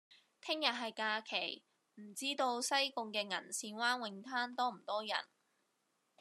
[0.41, 1.63] 聽日係假期，
[1.93, 5.25] 唔知道西貢嘅銀線灣泳灘多唔多人？